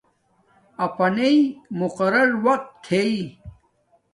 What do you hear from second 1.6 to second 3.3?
مقررر وقت تھݵ